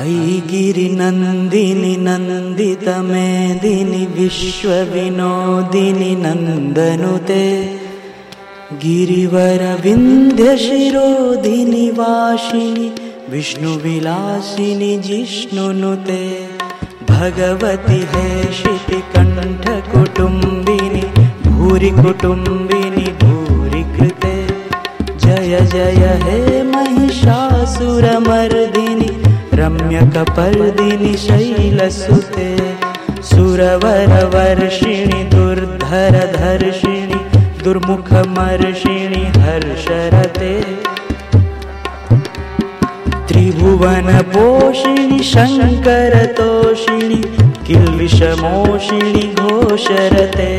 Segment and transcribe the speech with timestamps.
[0.00, 7.44] अयि गिरिनन्दिनि नन्दितमेदिनि विश्वविनोदिनि नन्दनुते
[8.84, 12.86] गिरिवरविन्ध्यशिरोधिनि वासिनि
[13.32, 16.22] विष्णुविलासिनि जिष्णुनुते
[17.10, 18.26] भगवति हे
[18.60, 21.04] शितिकण्ठकुटुम्बिनि
[21.50, 24.34] भूरि कुटुम्बिनि भूरि कृते
[25.24, 26.40] जय जय हे
[26.72, 29.01] महिषासुरमर्दिनि
[29.62, 32.50] रम्यकपर्दिनि शैलसुते
[33.22, 37.18] सुरवरवर्षिणि दुर्धरधर्षिणि
[37.64, 40.54] दुर्मुखमर्षिणि हर्षरते।
[43.28, 47.20] त्रिभुवनपोषिणि शङ्करतोषिणि
[47.66, 50.50] किल्विषमोषिणि घोषरते।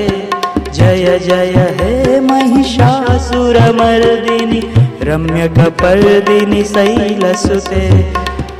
[0.86, 4.60] जय जय हे महिषासुरमर्दिनि
[5.08, 7.80] रम्यकपर्दिनि शैलसुते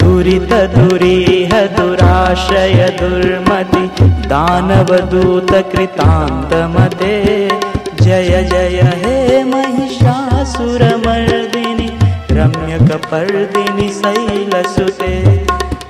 [0.00, 3.84] दुरितदुरीह दुराशय दुर्मति
[4.32, 7.16] दानवदूतकृतान्तमते।
[8.02, 9.16] जय जय हे
[9.52, 10.08] महिषासुरमर्दिनि
[12.38, 15.14] रम्यकपर्दिनि शैलसुते।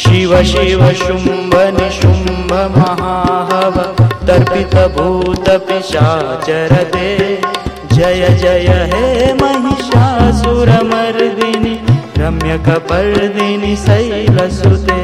[0.00, 3.76] शिव शिव शुम्भ निशुम्भ महाहव
[4.28, 7.06] तर्पितभूतपिशाचरते।
[7.92, 9.04] जय जय हे
[9.42, 11.74] महिषासुरमर्दिनि
[12.18, 14.99] रम्यकपर्दिनि शैलसुते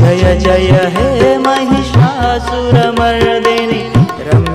[0.00, 1.08] जय जय हे
[1.46, 3.80] महिषासुरमर्दिनि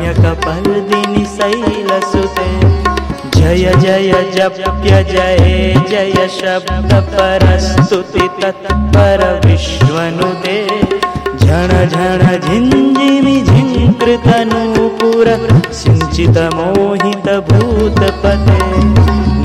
[0.01, 2.48] रम्यकपर्दिनि शैलसुते।
[3.38, 5.50] जय जय जप्य जय
[5.89, 6.18] जय
[8.63, 10.57] तत्पर विश्वनुते
[11.38, 15.27] झण झण झिञ्जिमि झिङ्कृतनूपुर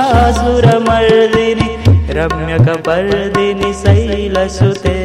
[2.18, 4.96] रम्यकपर्दिनि शैलसुते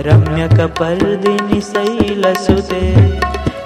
[0.08, 2.82] रम्यकपर्दिनि शैलसुते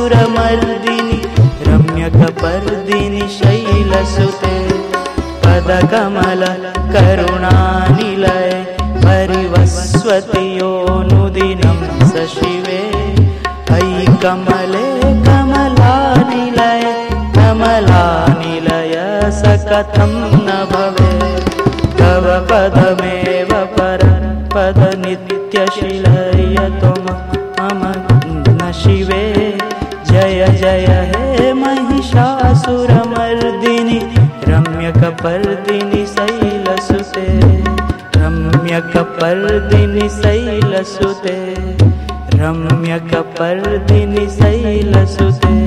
[1.67, 4.55] रम्यकपर्दिनि शैलसुते
[5.45, 6.43] पदकमल
[6.93, 8.51] करुणानिलय
[9.05, 10.19] परिवस्वतियोनुदिनं
[12.11, 12.81] स शिवे
[13.77, 14.87] अयि कमले
[15.27, 16.85] कमलानिलय
[17.37, 18.95] कमलानिलय
[19.39, 20.11] स कथं
[20.47, 20.96] न भवे
[29.17, 29.57] शिवे
[30.05, 33.99] जय जय हे महिषासुरमर्दिनि।
[34.47, 41.37] रम्यकपर्दिनि शैलसुते। रम्य रम्यकपर्दिनि शैलसुते।
[42.37, 45.66] रम्यकपर्दिनि शैलसुते